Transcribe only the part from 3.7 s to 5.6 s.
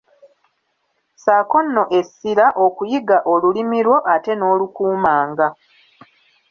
lwo ate n'olukuumanga.